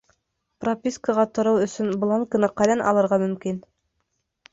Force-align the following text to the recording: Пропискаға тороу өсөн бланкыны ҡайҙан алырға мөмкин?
Пропискаға 0.63 1.25
тороу 1.37 1.59
өсөн 1.65 1.91
бланкыны 2.05 2.49
ҡайҙан 2.63 2.81
алырға 2.93 3.21
мөмкин? 3.25 3.61